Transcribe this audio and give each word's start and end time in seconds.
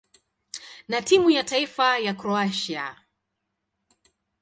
na 0.87 1.01
timu 1.01 1.29
ya 1.29 1.43
taifa 1.43 1.99
ya 1.99 2.13
Kroatia. 2.13 2.95